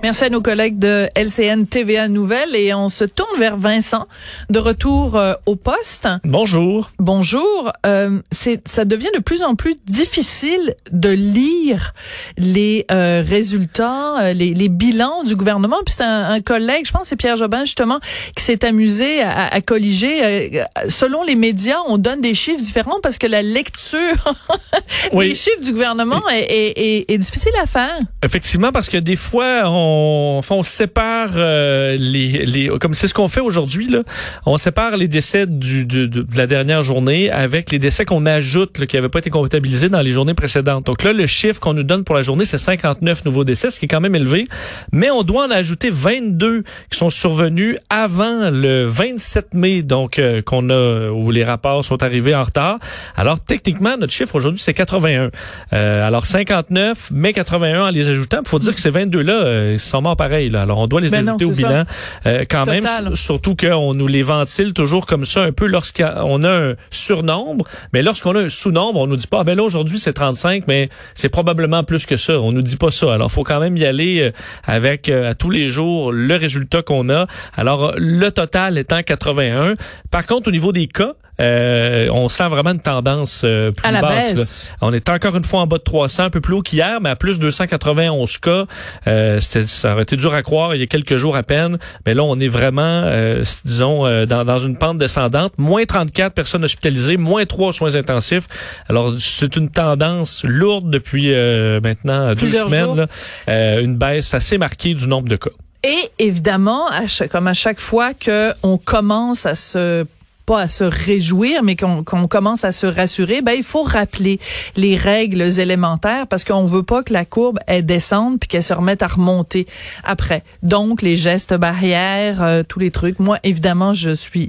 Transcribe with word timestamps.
Merci 0.00 0.24
à 0.24 0.30
nos 0.30 0.40
collègues 0.40 0.78
de 0.78 1.08
LCN 1.16 1.64
TVA 1.64 2.06
Nouvelles 2.06 2.54
et 2.54 2.72
on 2.72 2.88
se 2.88 3.02
tourne 3.02 3.36
vers 3.36 3.56
Vincent 3.56 4.06
de 4.48 4.60
retour 4.60 5.16
euh, 5.16 5.34
au 5.44 5.56
poste. 5.56 6.06
Bonjour. 6.22 6.92
Bonjour. 7.00 7.72
Euh, 7.84 8.20
c'est 8.30 8.66
ça 8.68 8.84
devient 8.84 9.08
de 9.16 9.20
plus 9.20 9.42
en 9.42 9.56
plus 9.56 9.74
difficile 9.86 10.76
de 10.92 11.08
lire 11.08 11.94
les 12.36 12.86
euh, 12.92 13.24
résultats, 13.26 14.20
euh, 14.20 14.32
les, 14.34 14.54
les, 14.54 14.68
bilans 14.68 15.24
du 15.24 15.34
gouvernement. 15.34 15.78
Puis 15.84 15.96
c'est 15.98 16.04
un, 16.04 16.30
un, 16.30 16.40
collègue, 16.40 16.86
je 16.86 16.92
pense 16.92 17.08
c'est 17.08 17.16
Pierre 17.16 17.36
Jobin 17.36 17.64
justement, 17.64 17.98
qui 18.36 18.44
s'est 18.44 18.64
amusé 18.64 19.20
à, 19.22 19.48
à 19.48 19.60
colliger. 19.60 20.54
Euh, 20.58 20.64
selon 20.88 21.24
les 21.24 21.34
médias, 21.34 21.78
on 21.88 21.98
donne 21.98 22.20
des 22.20 22.34
chiffres 22.34 22.60
différents 22.60 23.00
parce 23.02 23.18
que 23.18 23.26
la 23.26 23.42
lecture 23.42 23.98
oui. 25.12 25.30
des 25.30 25.34
chiffres 25.34 25.62
du 25.62 25.72
gouvernement 25.72 26.22
est, 26.30 26.38
est, 26.38 26.78
est, 26.78 27.10
est 27.10 27.18
difficile 27.18 27.52
à 27.60 27.66
faire. 27.66 27.98
Effectivement, 28.22 28.70
parce 28.70 28.88
que 28.88 28.96
des 28.96 29.16
fois 29.16 29.62
on 29.64 29.87
on, 29.88 30.38
enfin, 30.38 30.54
on 30.56 30.62
sépare 30.62 31.30
euh, 31.36 31.96
les, 31.98 32.70
comme 32.80 32.94
c'est 32.94 33.08
ce 33.08 33.14
qu'on 33.14 33.28
fait 33.28 33.40
aujourd'hui 33.40 33.88
là, 33.88 34.02
on 34.46 34.58
sépare 34.58 34.96
les 34.96 35.08
décès 35.08 35.46
de 35.46 36.26
la 36.36 36.46
dernière 36.46 36.82
journée 36.82 37.30
avec 37.30 37.70
les 37.70 37.78
décès 37.78 38.04
qu'on 38.04 38.26
ajoute 38.26 38.86
qui 38.86 38.96
n'avaient 38.96 39.08
pas 39.08 39.18
été 39.18 39.30
comptabilisés 39.30 39.88
dans 39.88 40.00
les 40.00 40.10
journées 40.10 40.34
précédentes. 40.34 40.86
Donc 40.86 41.02
là, 41.02 41.12
le 41.12 41.26
chiffre 41.26 41.60
qu'on 41.60 41.74
nous 41.74 41.82
donne 41.82 42.04
pour 42.04 42.14
la 42.14 42.22
journée, 42.22 42.44
c'est 42.44 42.58
59 42.58 43.24
nouveaux 43.24 43.44
décès, 43.44 43.70
ce 43.70 43.78
qui 43.78 43.86
est 43.86 43.88
quand 43.88 44.00
même 44.00 44.14
élevé, 44.14 44.44
mais 44.92 45.10
on 45.10 45.22
doit 45.22 45.46
en 45.46 45.50
ajouter 45.50 45.90
22 45.90 46.62
qui 46.90 46.98
sont 46.98 47.10
survenus 47.10 47.76
avant 47.90 48.50
le 48.50 48.86
27 48.86 49.54
mai, 49.54 49.82
donc 49.82 50.18
euh, 50.18 50.42
qu'on 50.42 50.70
a 50.70 51.10
où 51.10 51.30
les 51.30 51.44
rapports 51.44 51.84
sont 51.84 52.02
arrivés 52.02 52.34
en 52.34 52.44
retard. 52.44 52.78
Alors 53.16 53.40
techniquement, 53.40 53.96
notre 53.96 54.12
chiffre 54.12 54.34
aujourd'hui 54.34 54.60
c'est 54.60 54.74
81. 54.74 55.30
Euh, 55.72 56.06
alors 56.06 56.26
59, 56.26 57.10
mais 57.12 57.32
81 57.32 57.86
en 57.86 57.90
les 57.90 58.08
ajoutant, 58.08 58.40
faut 58.44 58.58
dire 58.58 58.74
que 58.74 58.80
ces 58.80 58.90
22 58.90 59.20
là 59.20 59.77
ils 59.78 59.90
sont 59.90 60.02
morts 60.02 60.16
pareil. 60.16 60.50
Là. 60.50 60.62
Alors, 60.62 60.78
on 60.78 60.86
doit 60.86 61.00
les 61.00 61.08
Ben 61.08 61.26
ajouter 61.26 61.44
non, 61.44 61.50
au 61.50 61.54
bilan 61.54 61.84
euh, 62.26 62.44
quand 62.48 62.64
Total. 62.64 63.04
même. 63.04 63.16
Surtout 63.16 63.54
qu'on 63.54 63.94
nous 63.94 64.06
les 64.06 64.22
ventile 64.22 64.72
toujours 64.72 65.06
comme 65.06 65.24
ça, 65.24 65.42
un 65.42 65.52
peu 65.52 65.66
lorsqu'on 65.66 66.44
a 66.44 66.50
un 66.50 66.74
surnombre. 66.90 67.64
Mais 67.92 68.02
lorsqu'on 68.02 68.34
a 68.34 68.40
un 68.40 68.48
sous-nombre, 68.48 69.00
on 69.00 69.06
nous 69.06 69.16
dit 69.16 69.26
pas, 69.26 69.40
ah, 69.40 69.44
ben 69.44 69.56
là, 69.56 69.62
aujourd'hui, 69.62 69.98
c'est 69.98 70.12
35, 70.12 70.64
mais 70.66 70.88
c'est 71.14 71.28
probablement 71.28 71.84
plus 71.84 72.06
que 72.06 72.16
ça. 72.16 72.40
On 72.40 72.52
nous 72.52 72.62
dit 72.62 72.76
pas 72.76 72.90
ça. 72.90 73.14
Alors, 73.14 73.30
faut 73.30 73.44
quand 73.44 73.60
même 73.60 73.76
y 73.76 73.84
aller 73.84 74.20
euh, 74.20 74.32
avec 74.64 75.08
euh, 75.08 75.30
à 75.30 75.34
tous 75.34 75.50
les 75.50 75.68
jours 75.68 76.12
le 76.12 76.36
résultat 76.36 76.82
qu'on 76.82 77.08
a. 77.08 77.26
Alors, 77.56 77.94
le 77.96 78.30
total 78.30 78.78
étant 78.78 79.02
81. 79.02 79.74
Par 80.10 80.26
contre, 80.26 80.48
au 80.48 80.52
niveau 80.52 80.72
des 80.72 80.86
cas, 80.86 81.14
euh, 81.40 82.08
on 82.10 82.28
sent 82.28 82.48
vraiment 82.48 82.70
une 82.70 82.80
tendance 82.80 83.42
euh, 83.44 83.70
plus 83.70 83.86
À 83.86 83.92
la 83.92 84.00
basse. 84.00 84.34
baisse. 84.34 84.70
On 84.80 84.92
est 84.92 85.08
encore 85.08 85.36
une 85.36 85.44
fois 85.44 85.60
en 85.60 85.66
bas 85.66 85.78
de 85.78 85.82
300, 85.82 86.24
un 86.24 86.30
peu 86.30 86.40
plus 86.40 86.54
haut 86.54 86.62
qu'hier, 86.62 87.00
mais 87.00 87.10
à 87.10 87.16
plus 87.16 87.38
291 87.38 88.38
cas. 88.38 88.64
Euh, 89.06 89.40
ça 89.40 89.92
aurait 89.92 90.02
été 90.02 90.16
dur 90.16 90.34
à 90.34 90.42
croire 90.42 90.74
il 90.74 90.80
y 90.80 90.82
a 90.82 90.86
quelques 90.86 91.16
jours 91.16 91.36
à 91.36 91.42
peine. 91.42 91.78
Mais 92.06 92.14
là, 92.14 92.24
on 92.24 92.38
est 92.40 92.48
vraiment, 92.48 92.82
euh, 93.04 93.42
disons, 93.64 94.06
euh, 94.06 94.26
dans, 94.26 94.44
dans 94.44 94.58
une 94.58 94.76
pente 94.76 94.98
descendante. 94.98 95.52
Moins 95.58 95.84
34 95.84 96.32
personnes 96.34 96.64
hospitalisées, 96.64 97.16
moins 97.16 97.46
3 97.46 97.72
soins 97.72 97.94
intensifs. 97.94 98.48
Alors, 98.88 99.14
c'est 99.18 99.56
une 99.56 99.70
tendance 99.70 100.42
lourde 100.44 100.90
depuis 100.90 101.32
euh, 101.34 101.80
maintenant 101.82 102.30
deux 102.30 102.34
Plusieurs 102.36 102.66
semaines. 102.66 102.84
jours. 102.84 102.96
là. 102.96 103.06
Euh, 103.48 103.80
une 103.82 103.96
baisse 103.96 104.34
assez 104.34 104.58
marquée 104.58 104.94
du 104.94 105.06
nombre 105.06 105.28
de 105.28 105.36
cas. 105.36 105.50
Et 105.84 106.10
évidemment, 106.18 106.88
à 106.88 107.06
chaque- 107.06 107.30
comme 107.30 107.46
à 107.46 107.54
chaque 107.54 107.78
fois 107.80 108.12
que 108.12 108.52
on 108.64 108.78
commence 108.78 109.46
à 109.46 109.54
se 109.54 110.04
pas 110.48 110.62
à 110.62 110.68
se 110.68 110.84
réjouir, 110.84 111.62
mais 111.62 111.76
qu'on 111.76 112.02
commence 112.26 112.64
à 112.64 112.72
se 112.72 112.86
rassurer, 112.86 113.42
ben 113.42 113.52
il 113.52 113.62
faut 113.62 113.82
rappeler 113.82 114.40
les 114.76 114.96
règles 114.96 115.42
élémentaires 115.42 116.26
parce 116.26 116.42
qu'on 116.42 116.64
veut 116.64 116.82
pas 116.82 117.02
que 117.02 117.12
la 117.12 117.26
courbe 117.26 117.58
elle 117.66 117.84
descende 117.84 118.40
puis 118.40 118.48
qu'elle 118.48 118.62
se 118.62 118.72
remette 118.72 119.02
à 119.02 119.08
remonter 119.08 119.66
après. 120.04 120.42
Donc 120.62 121.02
les 121.02 121.18
gestes 121.18 121.52
barrières, 121.52 122.42
euh, 122.42 122.62
tous 122.66 122.78
les 122.78 122.90
trucs. 122.90 123.18
Moi 123.18 123.38
évidemment, 123.44 123.92
je 123.92 124.08
suis 124.08 124.48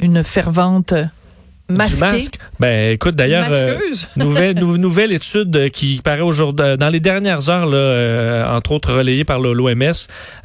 une 0.00 0.24
fervente 0.24 0.94
masquée. 1.68 1.94
Du 1.94 2.00
masque. 2.00 2.34
Ben, 2.60 2.92
écoute, 2.92 3.14
d'ailleurs, 3.16 3.46
euh, 3.50 3.76
nouvelle, 4.16 4.58
nou- 4.58 4.76
nouvelle 4.76 5.12
étude 5.12 5.70
qui 5.70 6.00
paraît 6.04 6.20
aujourd'hui, 6.20 6.76
dans 6.78 6.90
les 6.90 7.00
dernières 7.00 7.48
heures, 7.48 7.66
là, 7.66 7.76
euh, 7.76 8.46
entre 8.56 8.72
autres 8.72 8.92
relayée 8.92 9.24
par 9.24 9.38
l'OMS, 9.38 9.82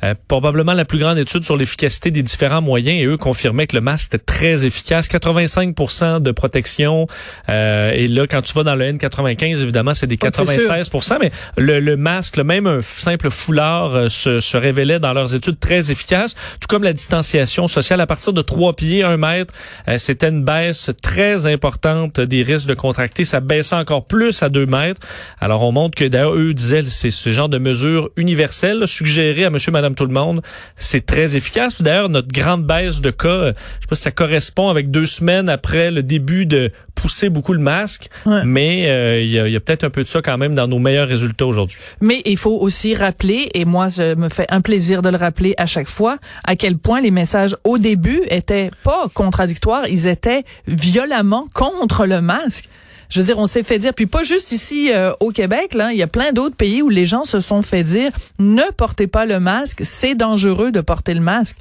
euh, 0.04 0.14
probablement 0.28 0.74
la 0.74 0.86
plus 0.86 1.00
grande 1.00 1.18
étude 1.18 1.44
sur 1.44 1.58
l'efficacité 1.58 2.12
des 2.12 2.24
différents 2.24 2.62
moyens, 2.62 3.02
et 3.02 3.06
eux 3.06 3.18
confirmaient 3.18 3.68
que 3.68 3.76
le 3.76 3.82
masque 3.82 4.08
était 4.14 4.24
très 4.24 4.66
efficace, 4.66 5.08
85% 5.10 6.20
de 6.22 6.32
protection, 6.32 7.06
euh, 7.50 7.92
et 7.94 8.08
là, 8.08 8.26
quand 8.28 8.42
tu 8.42 8.54
vas 8.54 8.64
dans 8.64 8.76
le 8.76 8.86
N95, 8.92 9.62
évidemment, 9.62 9.94
c'est 9.94 10.08
des 10.08 10.18
Oh, 10.22 10.28
c'est 10.34 10.44
96% 10.44 11.18
mais 11.20 11.32
le, 11.58 11.80
le 11.80 11.98
masque, 11.98 12.38
le 12.38 12.44
même 12.44 12.68
un 12.68 12.82
simple 12.82 13.30
foulard, 13.30 13.96
euh, 13.96 14.10
se, 14.10 14.40
se 14.40 14.58
révélait 14.58 15.00
dans 15.00 15.14
leurs 15.14 15.34
études 15.36 15.60
très 15.60 15.92
efficace, 15.92 16.36
tout 16.60 16.68
comme 16.68 16.84
la 16.84 16.94
distanciation 16.94 17.68
sociale 17.68 18.00
à 18.02 18.08
partir 18.08 18.34
de 18.34 18.42
3 18.42 18.74
pieds, 18.76 19.04
1 19.04 19.18
mètre, 19.18 19.54
euh, 19.88 19.98
c'était 19.98 20.30
une 20.30 20.44
baisse 20.44 20.92
très 21.02 21.09
importante 21.18 22.20
des 22.20 22.44
risques 22.44 22.68
de 22.68 22.74
contracter. 22.74 23.26
Ça 23.26 23.40
baissait 23.40 23.76
encore 23.76 24.06
plus 24.06 24.44
à 24.44 24.50
2 24.50 24.66
mètres. 24.66 25.02
Alors, 25.40 25.64
on 25.64 25.72
montre 25.72 25.96
que 25.96 26.06
d'ailleurs, 26.06 26.36
eux 26.36 26.54
disaient, 26.54 26.84
c'est 26.84 27.10
ce 27.10 27.30
genre 27.32 27.50
de 27.50 27.58
mesures 27.58 28.10
universelles 28.16 28.80
là, 28.80 28.88
suggérées 28.88 29.46
à 29.46 29.50
monsieur, 29.50 29.72
madame, 29.72 29.96
tout 29.96 30.06
le 30.06 30.14
monde. 30.14 30.42
C'est 30.78 31.06
très 31.06 31.36
efficace. 31.36 31.82
D'ailleurs, 31.82 32.10
notre 32.10 32.30
grande 32.30 32.66
baisse 32.66 33.02
de 33.02 33.12
cas, 33.12 33.28
euh, 33.28 33.54
je 33.56 33.82
sais 33.82 33.88
pas 33.90 33.96
si 33.96 34.02
ça 34.04 34.12
correspond 34.12 34.70
avec 34.70 34.92
deux 34.92 35.06
semaines 35.06 35.50
après 35.50 35.92
le 35.92 36.04
début 36.04 36.46
de 36.46 36.72
pousser 37.02 37.30
beaucoup 37.30 37.54
le 37.54 37.60
masque, 37.60 38.10
Ouais. 38.26 38.42
mais 38.46 38.90
euh, 38.90 39.22
il 39.22 39.30
y 39.30 39.40
a, 39.40 39.48
il 39.48 39.54
y 39.54 39.56
a 39.56 39.60
peut-être 39.60 39.84
un 39.84 39.90
peu 39.90 40.04
de 40.04 40.08
ça 40.08 40.22
quand 40.22 40.38
même 40.38 40.56
dans 40.56 40.68
nos 40.68 40.80
meilleurs 40.80 41.08
résultats 41.08 41.46
aujourd'hui. 41.46 41.78
Mais 42.02 42.22
il 42.26 42.38
faut 42.38 42.58
aussi 42.60 42.96
rappeler, 42.96 43.50
et 43.54 43.66
moi, 43.66 43.88
je 43.90 44.16
me 44.16 44.30
fais 44.30 44.46
un 44.50 44.62
plaisir 44.62 45.02
de 45.02 45.10
le 45.10 45.18
rappeler 45.18 45.54
à 45.58 45.66
chaque 45.66 45.88
fois, 45.90 46.18
à 46.44 46.56
quel 46.56 46.78
point 46.78 47.02
les 47.02 47.12
messages 47.12 47.56
au 47.64 47.78
début 47.78 48.22
étaient 48.30 48.72
pas 48.84 49.08
contradictoires, 49.14 49.88
ils 49.88 50.08
étaient 50.08 50.44
violemment 50.68 51.48
contre 51.54 52.06
le 52.06 52.22
masque. 52.22 52.66
Je 53.10 53.20
veux 53.20 53.26
dire, 53.26 53.40
on 53.40 53.48
s'est 53.48 53.64
fait 53.64 53.80
dire, 53.80 53.94
puis 53.96 54.06
pas 54.06 54.24
juste 54.24 54.52
ici 54.52 54.92
euh, 54.94 55.12
au 55.20 55.32
Québec, 55.32 55.74
là, 55.74 55.92
il 55.92 55.98
y 55.98 56.04
a 56.04 56.08
plein 56.08 56.32
d'autres 56.32 56.56
pays 56.56 56.84
où 56.84 56.90
les 56.90 57.08
gens 57.08 57.24
se 57.26 57.40
sont 57.40 57.64
fait 57.64 57.82
dire, 57.82 58.12
ne 58.38 58.62
portez 58.78 59.08
pas 59.08 59.26
le 59.26 59.40
masque, 59.40 59.82
c'est 59.84 60.14
dangereux 60.14 60.72
de 60.72 60.80
porter 60.82 61.16
le 61.16 61.22
masque 61.22 61.56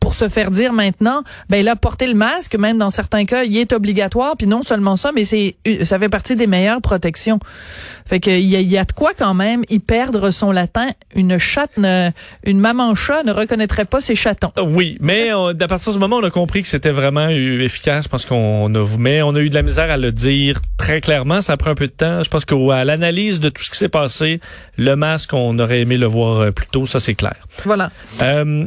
pour 0.00 0.14
se 0.14 0.28
faire 0.30 0.50
dire 0.50 0.72
maintenant, 0.72 1.22
ben 1.50 1.64
là, 1.64 1.76
porter 1.76 2.06
le 2.06 2.14
masque, 2.14 2.56
même 2.56 2.78
dans 2.78 2.90
certains 2.90 3.26
cas, 3.26 3.44
il 3.44 3.56
est 3.58 3.72
obligatoire. 3.72 4.34
Puis 4.36 4.46
non 4.46 4.62
seulement 4.62 4.96
ça, 4.96 5.12
mais 5.14 5.24
c'est 5.24 5.56
ça 5.84 5.98
fait 5.98 6.08
partie 6.08 6.36
des 6.36 6.46
meilleures 6.46 6.80
protections. 6.80 7.38
Fait 8.06 8.18
que 8.18 8.30
il 8.30 8.46
y 8.46 8.56
a, 8.56 8.60
y 8.60 8.78
a 8.78 8.84
de 8.84 8.92
quoi 8.92 9.12
quand 9.16 9.34
même 9.34 9.62
y 9.68 9.78
perdre 9.78 10.30
son 10.30 10.50
latin. 10.52 10.88
Une 11.14 11.38
chatte, 11.38 11.76
ne- 11.76 12.10
une 12.44 12.58
maman 12.58 12.94
chat 12.94 13.22
ne 13.24 13.32
reconnaîtrait 13.32 13.84
pas 13.84 14.00
ses 14.00 14.14
chatons. 14.16 14.52
Oui, 14.60 14.96
mais 15.00 15.32
on- 15.34 15.48
à 15.48 15.68
partir 15.68 15.92
du 15.92 15.98
moment 15.98 16.16
où 16.16 16.20
on 16.20 16.24
a 16.26 16.30
compris 16.30 16.62
que 16.62 16.68
c'était 16.68 16.90
vraiment 16.90 17.28
efficace, 17.28 18.08
parce 18.08 18.24
qu'on 18.24 18.74
a, 18.74 18.86
mais 18.98 19.22
on 19.22 19.34
a 19.34 19.40
eu 19.40 19.50
de 19.50 19.54
la 19.54 19.62
misère 19.62 19.90
à 19.90 19.96
le 19.98 20.12
dire 20.12 20.60
très 20.78 21.00
clairement. 21.00 21.42
Ça 21.42 21.56
prend 21.56 21.70
un 21.70 21.74
peu 21.74 21.86
de 21.86 21.92
temps. 21.92 22.22
Je 22.24 22.30
pense 22.30 22.44
qu'à 22.46 22.84
l'analyse 22.84 23.38
de 23.40 23.50
tout 23.50 23.62
ce 23.62 23.70
qui 23.70 23.76
s'est 23.76 23.88
passé, 23.88 24.40
le 24.76 24.96
masque, 24.96 25.34
on 25.34 25.58
aurait 25.58 25.80
aimé 25.80 25.98
le 25.98 26.06
voir 26.06 26.40
euh, 26.40 26.50
plus 26.52 26.66
tôt. 26.66 26.86
Ça, 26.86 27.00
c'est 27.00 27.14
clair. 27.14 27.36
Voilà. 27.64 27.90
Euh, 28.22 28.66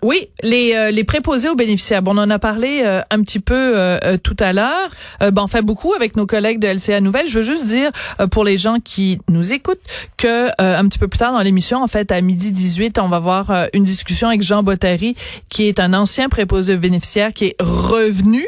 Oui, 0.00 0.28
les, 0.44 0.74
euh, 0.76 0.92
les 0.92 1.02
préposés 1.02 1.48
aux 1.48 1.56
bénéficiaires. 1.56 2.02
Bon, 2.02 2.16
on 2.16 2.22
en 2.22 2.30
a 2.30 2.38
parlé 2.38 2.82
euh, 2.84 3.00
un 3.10 3.20
petit 3.22 3.40
peu 3.40 3.54
euh, 3.54 3.98
euh, 4.04 4.16
tout 4.16 4.36
à 4.38 4.52
l'heure. 4.52 4.90
Euh, 5.22 5.32
ben, 5.32 5.42
on 5.42 5.48
fait 5.48 5.62
beaucoup 5.62 5.92
avec 5.92 6.14
nos 6.14 6.24
collègues 6.24 6.60
de 6.60 6.68
LCA 6.68 7.00
Nouvelles. 7.00 7.26
Je 7.28 7.40
veux 7.40 7.44
juste 7.44 7.66
dire 7.66 7.90
euh, 8.20 8.28
pour 8.28 8.44
les 8.44 8.58
gens 8.58 8.76
qui 8.78 9.18
nous 9.28 9.52
écoutent 9.52 9.80
que 10.16 10.50
un 10.60 10.86
petit 10.86 11.00
peu 11.00 11.08
plus 11.08 11.18
tard 11.18 11.32
dans 11.32 11.40
l'émission, 11.40 11.82
en 11.82 11.88
fait, 11.88 12.12
à 12.12 12.20
midi 12.20 12.52
18, 12.52 13.00
on 13.00 13.08
va 13.08 13.16
avoir 13.16 13.50
une 13.72 13.82
discussion 13.82 14.28
avec 14.28 14.42
Jean 14.42 14.62
Bottary, 14.62 15.16
qui 15.48 15.66
est 15.66 15.80
un 15.80 15.92
ancien 15.94 16.28
préposé 16.28 16.74
aux 16.74 16.78
bénéficiaires, 16.78 17.32
qui 17.32 17.46
est 17.46 17.56
revenu 17.58 18.46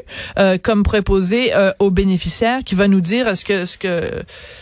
comme 0.62 0.82
préposé 0.82 1.52
aux 1.78 1.90
bénéficiaires, 1.90 2.62
qui 2.64 2.74
va 2.74 2.88
nous 2.88 3.00
dire 3.00 3.36
ce 3.36 3.44
que 3.44 3.64
ce 3.64 3.76
que 3.76 4.00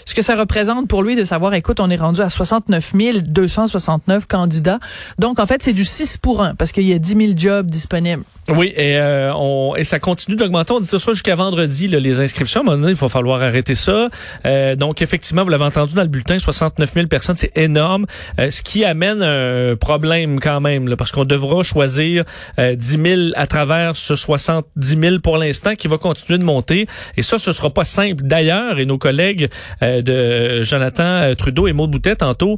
ce 0.04 0.14
que 0.14 0.22
ça 0.22 0.36
représente 0.36 0.88
pour 0.88 1.02
lui 1.02 1.16
de 1.16 1.24
savoir. 1.24 1.54
Écoute, 1.54 1.80
on 1.80 1.90
est 1.90 1.96
rendu 1.96 2.20
à 2.20 2.30
69 2.30 2.94
269 3.26 4.26
candidats. 4.26 4.80
Donc, 5.18 5.38
en 5.38 5.46
fait, 5.46 5.62
c'est 5.62 5.72
du 5.72 5.84
6 5.84 6.16
pour 6.18 6.42
1 6.42 6.54
parce 6.54 6.72
que 6.72 6.77
qu'il 6.78 6.88
y 6.88 6.94
a 6.94 6.98
10 6.98 7.16
000 7.16 7.32
jobs 7.36 7.68
disponibles. 7.68 8.22
Oui, 8.48 8.72
et, 8.76 8.96
euh, 8.96 9.32
on, 9.34 9.74
et 9.76 9.84
ça 9.84 9.98
continue 9.98 10.36
d'augmenter. 10.36 10.72
On 10.72 10.80
dit 10.80 10.88
ce 10.88 10.98
sera 10.98 11.12
jusqu'à 11.12 11.34
vendredi, 11.34 11.86
là, 11.86 11.98
les 11.98 12.20
inscriptions. 12.20 12.66
À 12.66 12.74
il 12.76 12.94
va 12.94 13.08
falloir 13.08 13.42
arrêter 13.42 13.74
ça. 13.74 14.08
Euh, 14.46 14.74
donc, 14.74 15.02
effectivement, 15.02 15.44
vous 15.44 15.50
l'avez 15.50 15.64
entendu 15.64 15.94
dans 15.94 16.02
le 16.02 16.08
bulletin, 16.08 16.38
69 16.38 16.94
000 16.94 17.06
personnes, 17.08 17.36
c'est 17.36 17.56
énorme. 17.56 18.06
Euh, 18.40 18.50
ce 18.50 18.62
qui 18.62 18.84
amène 18.84 19.22
un 19.22 19.76
problème 19.76 20.40
quand 20.40 20.60
même, 20.60 20.88
là, 20.88 20.96
parce 20.96 21.12
qu'on 21.12 21.24
devra 21.24 21.62
choisir 21.62 22.24
euh, 22.58 22.74
10 22.74 22.88
000 22.88 23.20
à 23.36 23.46
travers 23.46 23.96
ce 23.96 24.16
70 24.16 24.98
000 24.98 25.18
pour 25.18 25.36
l'instant 25.36 25.74
qui 25.74 25.88
va 25.88 25.98
continuer 25.98 26.38
de 26.38 26.44
monter. 26.44 26.86
Et 27.18 27.22
ça, 27.22 27.38
ce 27.38 27.52
sera 27.52 27.68
pas 27.68 27.84
simple. 27.84 28.22
D'ailleurs, 28.24 28.78
et 28.78 28.86
nos 28.86 28.98
collègues 28.98 29.50
euh, 29.82 30.00
de 30.00 30.62
Jonathan 30.62 31.34
Trudeau 31.36 31.66
et 31.66 31.72
Maud 31.72 31.90
Boutet, 31.90 32.16
tantôt, 32.16 32.56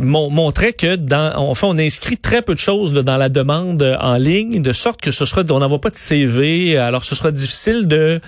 montraient 0.00 0.72
que 0.72 0.96
dans, 0.96 1.34
enfin, 1.36 1.68
on 1.70 1.78
inscrit 1.78 2.16
très 2.16 2.40
peu 2.40 2.54
de 2.54 2.60
choses 2.60 2.94
là, 2.94 3.02
dans 3.02 3.18
la 3.18 3.23
demande 3.28 3.96
en 4.00 4.14
ligne, 4.14 4.62
de 4.62 4.72
sorte 4.72 5.00
que 5.00 5.10
ce 5.10 5.24
sera, 5.24 5.42
on 5.50 5.58
n'envoie 5.58 5.80
pas 5.80 5.90
de 5.90 5.96
CV, 5.96 6.76
alors 6.76 7.04
ce 7.04 7.14
sera 7.14 7.30
difficile 7.30 7.86
de 7.86 8.20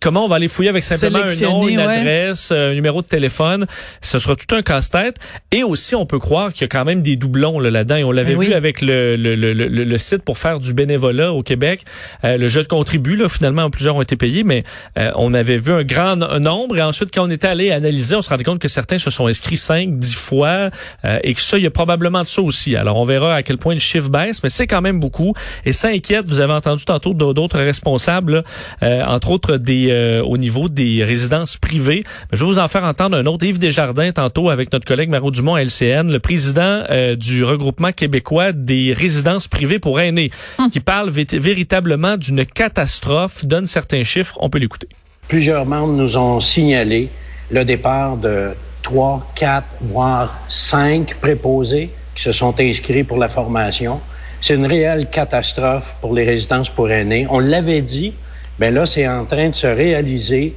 comment 0.00 0.24
on 0.24 0.28
va 0.28 0.36
aller 0.36 0.48
fouiller 0.48 0.70
avec 0.70 0.82
simplement 0.82 1.18
un 1.18 1.40
nom, 1.42 1.68
une 1.68 1.80
adresse, 1.80 2.52
un 2.52 2.74
numéro 2.74 3.02
de 3.02 3.06
téléphone. 3.06 3.66
Ce 4.02 4.18
sera 4.18 4.36
tout 4.36 4.54
un 4.54 4.62
casse-tête. 4.62 5.16
Et 5.50 5.62
aussi, 5.62 5.94
on 5.94 6.06
peut 6.06 6.18
croire 6.18 6.52
qu'il 6.52 6.62
y 6.62 6.64
a 6.64 6.68
quand 6.68 6.84
même 6.84 7.02
des 7.02 7.16
doublons 7.16 7.58
là-dedans. 7.58 7.96
Et 7.96 8.04
on 8.04 8.12
l'avait 8.12 8.34
ben 8.34 8.48
vu 8.48 8.52
avec 8.52 8.80
le, 8.80 9.16
le, 9.16 9.34
le, 9.34 9.52
le, 9.52 9.98
site 9.98 10.22
pour 10.22 10.38
faire 10.38 10.60
du 10.60 10.74
bénévolat 10.74 11.32
au 11.32 11.42
Québec. 11.42 11.82
Euh, 12.24 12.36
le 12.36 12.48
jeu 12.48 12.62
de 12.62 12.68
contribue, 12.68 13.16
là, 13.16 13.28
finalement, 13.28 13.68
plusieurs 13.70 13.96
ont 13.96 14.02
été 14.02 14.16
payés, 14.16 14.44
mais 14.44 14.64
euh, 14.98 15.10
on 15.16 15.34
avait 15.34 15.56
vu 15.56 15.72
un 15.72 15.84
grand 15.84 16.16
nombre. 16.16 16.76
Et 16.76 16.82
ensuite, 16.82 17.10
quand 17.12 17.26
on 17.26 17.30
était 17.30 17.46
allé 17.46 17.70
analyser, 17.70 18.16
on 18.16 18.22
se 18.22 18.30
rendait 18.30 18.44
compte 18.44 18.58
que 18.58 18.68
certains 18.68 18.98
se 18.98 19.10
sont 19.10 19.26
inscrits 19.26 19.56
cinq, 19.56 19.98
dix 19.98 20.14
fois. 20.14 20.70
Euh, 21.04 21.18
et 21.22 21.34
que 21.34 21.40
ça, 21.40 21.58
il 21.58 21.64
y 21.64 21.66
a 21.66 21.70
probablement 21.70 22.22
de 22.22 22.26
ça 22.26 22.42
aussi. 22.42 22.76
Alors, 22.76 22.96
on 22.96 23.04
verra 23.04 23.34
à 23.34 23.42
quel 23.42 23.58
point 23.58 23.74
le 23.74 23.80
chiffre 23.80 24.08
baisse, 24.08 24.42
mais 24.42 24.48
c'est 24.48 24.66
quand 24.66 24.82
même 24.82 25.00
beaucoup. 25.00 25.34
Et 25.64 25.72
ça 25.72 25.88
inquiète, 25.88 26.26
vous 26.26 26.40
avez 26.40 26.52
entendu 26.52 26.84
tantôt 26.84 27.14
d'autres 27.14 27.58
responsables, 27.58 28.44
entre 28.82 29.30
autres 29.30 29.56
des 29.56 29.73
euh, 29.88 30.22
au 30.22 30.36
niveau 30.36 30.68
des 30.68 31.04
résidences 31.04 31.56
privées. 31.56 32.04
je 32.32 32.40
vais 32.40 32.44
vous 32.44 32.58
en 32.58 32.68
faire 32.68 32.84
entendre 32.84 33.16
un 33.16 33.26
autre, 33.26 33.44
Yves 33.44 33.58
Desjardins, 33.58 34.12
tantôt 34.12 34.50
avec 34.50 34.72
notre 34.72 34.86
collègue 34.86 35.08
Mario 35.08 35.30
Dumont 35.30 35.56
LCN, 35.56 36.10
le 36.10 36.18
président 36.18 36.82
euh, 36.90 37.16
du 37.16 37.44
regroupement 37.44 37.92
québécois 37.92 38.52
des 38.52 38.92
résidences 38.92 39.48
privées 39.48 39.78
pour 39.78 40.00
aînés, 40.00 40.30
hum. 40.58 40.70
qui 40.70 40.80
parle 40.80 41.10
véritablement 41.10 42.16
d'une 42.16 42.44
catastrophe, 42.44 43.44
donne 43.44 43.66
certains 43.66 44.04
chiffres. 44.04 44.36
On 44.40 44.50
peut 44.50 44.58
l'écouter. 44.58 44.88
Plusieurs 45.28 45.66
membres 45.66 45.94
nous 45.94 46.16
ont 46.16 46.40
signalé 46.40 47.08
le 47.50 47.64
départ 47.64 48.16
de 48.16 48.50
trois, 48.82 49.26
quatre, 49.34 49.66
voire 49.80 50.38
cinq 50.48 51.16
préposés 51.20 51.90
qui 52.14 52.22
se 52.22 52.32
sont 52.32 52.54
inscrits 52.60 53.04
pour 53.04 53.18
la 53.18 53.28
formation. 53.28 54.00
C'est 54.40 54.54
une 54.54 54.66
réelle 54.66 55.08
catastrophe 55.10 55.96
pour 56.00 56.14
les 56.14 56.24
résidences 56.24 56.68
pour 56.68 56.90
aînés. 56.90 57.26
On 57.30 57.38
l'avait 57.38 57.80
dit, 57.80 58.12
ben 58.58 58.74
là, 58.74 58.86
c'est 58.86 59.06
en 59.08 59.24
train 59.24 59.48
de 59.48 59.54
se 59.54 59.66
réaliser. 59.66 60.54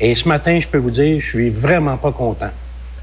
Et 0.00 0.14
ce 0.14 0.28
matin, 0.28 0.58
je 0.60 0.66
peux 0.66 0.78
vous 0.78 0.90
dire, 0.90 1.20
je 1.20 1.26
suis 1.26 1.50
vraiment 1.50 1.96
pas 1.96 2.12
content. 2.12 2.50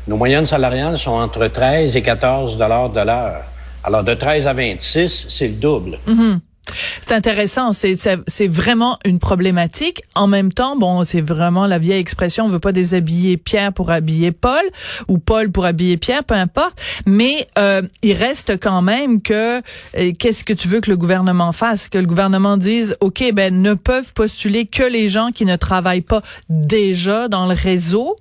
Nos 0.08 0.18
moyennes 0.18 0.46
salariales 0.46 0.98
sont 0.98 1.12
entre 1.12 1.48
13 1.48 1.96
et 1.96 2.02
14 2.02 2.58
dollars 2.58 2.90
de 2.90 3.02
l'heure. 3.02 3.44
Alors, 3.84 4.04
de 4.04 4.14
13 4.14 4.48
à 4.48 4.54
26, 4.54 5.28
c'est 5.30 5.48
le 5.48 5.54
double. 5.54 5.98
Mm-hmm. 6.08 6.40
C'est 7.02 7.12
intéressant, 7.12 7.72
c'est 7.74 8.48
vraiment 8.48 8.98
une 9.06 9.20
problématique. 9.20 10.04
En 10.16 10.28
même 10.28 10.52
temps, 10.52 10.76
bon, 10.78 11.04
c'est 11.06 11.22
vraiment 11.22 11.68
la 11.68 11.78
vieille 11.78 12.00
expression, 12.00 12.46
on 12.46 12.50
veut 12.50 12.60
pas 12.60 12.72
déshabiller 12.72 13.38
Pierre 13.38 13.74
pour 13.74 13.92
habiller 13.92 14.32
Paul 14.32 14.64
ou 15.08 15.18
Paul 15.18 15.52
pour 15.52 15.66
habiller 15.66 15.98
Pierre, 15.98 16.24
peu 16.24 16.36
importe. 16.36 16.82
Mais 17.06 17.48
euh, 17.58 17.82
il 18.02 18.14
reste 18.14 18.60
quand 18.60 18.82
même 18.82 19.22
que 19.22 19.62
euh, 19.98 20.12
qu'est-ce 20.18 20.44
que 20.44 20.54
tu 20.54 20.68
veux 20.68 20.80
que 20.80 20.90
le 20.90 20.98
gouvernement 20.98 21.52
fasse? 21.52 21.90
Que 21.90 21.98
le 21.98 22.06
gouvernement 22.06 22.58
dise, 22.58 22.96
ok, 23.02 23.32
ben 23.34 23.62
ne 23.62 23.74
peuvent 23.74 24.14
postuler 24.14 24.66
que 24.66 24.84
les 24.84 25.10
gens 25.10 25.32
qui 25.32 25.46
ne 25.46 25.56
travaillent 25.56 26.02
pas 26.02 26.22
déjà 26.50 27.28
dans 27.28 27.48
le 27.48 27.56
réseau 27.56 28.16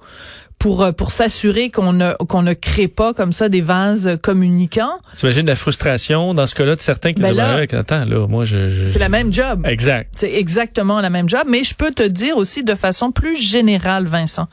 pour 0.63 0.83
euh, 0.83 0.93
pour 0.93 1.11
s'assurer 1.11 1.71
qu'on 1.71 1.93
ne 1.93 2.13
qu'on 2.29 2.43
ne 2.43 2.53
crée 2.53 2.87
pas 2.87 3.13
comme 3.15 3.33
ça 3.33 3.49
des 3.49 3.61
vases 3.61 4.17
communicants. 4.23 4.95
T'imagines 5.17 5.45
la 5.45 5.57
frustration 5.57 6.35
dans 6.35 6.47
ce 6.47 6.55
cas-là 6.55 6.77
de 6.77 6.81
certains 6.81 7.13
qui 7.13 7.21
ben 7.21 7.31
disent 7.31 7.37
là, 7.37 7.81
attends 7.81 8.05
là 8.05 8.29
moi 8.29 8.45
je, 8.45 8.87
c'est 8.87 9.01
la 9.01 9.09
même 9.09 9.33
job. 9.33 9.67
Exact. 9.67 10.11
C'est 10.17 10.33
exactement 10.33 11.01
la 11.01 11.11
même 11.11 11.29
job, 11.29 11.43
mais 11.49 11.65
je 11.65 11.75
peux 11.75 11.91
te 11.91 12.05
dire 12.05 12.37
aussi 12.37 12.63
de 12.63 12.77
façon 12.77 13.11
plus 13.11 13.37
générale 13.37 14.07
Vincent 14.07 14.47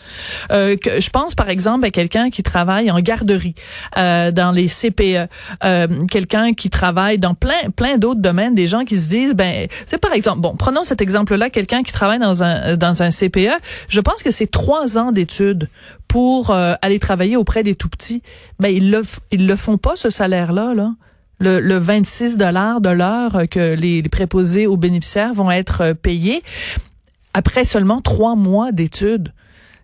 euh, 0.51 0.75
que 0.77 0.99
je 0.99 1.11
pense 1.11 1.35
par 1.35 1.47
exemple 1.47 1.85
à 1.85 1.91
quelqu'un 1.91 2.31
qui 2.31 2.41
travaille 2.41 2.89
en 2.89 2.99
garderie 3.01 3.53
euh, 3.97 4.31
dans 4.31 4.49
les 4.49 4.65
CPE, 4.65 5.29
euh, 5.63 5.87
quelqu'un 6.09 6.53
qui 6.53 6.71
travaille 6.71 7.19
dans 7.19 7.35
plein 7.35 7.69
plein 7.75 7.99
d'autres 7.99 8.21
domaines, 8.21 8.55
des 8.55 8.67
gens 8.67 8.83
qui 8.83 8.99
se 8.99 9.09
disent 9.09 9.35
ben 9.35 9.67
c'est 9.85 9.99
par 9.99 10.13
exemple 10.13 10.39
bon 10.39 10.55
prenons 10.57 10.83
cet 10.83 11.03
exemple 11.03 11.35
là 11.35 11.51
quelqu'un 11.51 11.83
qui 11.83 11.93
travaille 11.93 12.17
dans 12.17 12.41
un 12.41 12.77
dans 12.77 13.03
un 13.03 13.11
CPE, 13.11 13.61
je 13.89 14.01
pense 14.01 14.23
que 14.23 14.31
c'est 14.31 14.49
trois 14.49 14.97
ans 14.97 15.11
d'études 15.11 15.69
pour 16.09 16.49
euh, 16.49 16.73
aller 16.81 16.99
travailler 16.99 17.37
auprès 17.37 17.63
des 17.63 17.75
tout 17.75 17.87
petits, 17.87 18.21
ben 18.59 18.67
ils 18.67 18.91
le 18.91 19.03
ils 19.31 19.47
le 19.47 19.55
font 19.55 19.77
pas 19.77 19.95
ce 19.95 20.09
salaire 20.09 20.51
là 20.51 20.73
là. 20.73 20.93
Le, 21.41 21.61
le 21.61 21.77
26 21.77 22.35
dollars 22.35 22.81
de 22.81 22.89
l'heure 22.89 23.43
que 23.49 23.73
les, 23.73 24.01
les, 24.01 24.09
préposés 24.09 24.67
aux 24.67 24.75
bénéficiaires 24.75 25.33
vont 25.33 25.49
être 25.49 25.81
euh, 25.81 25.93
payés 25.93 26.43
après 27.33 27.63
seulement 27.63 28.01
trois 28.01 28.35
mois 28.35 28.73
d'études. 28.73 29.31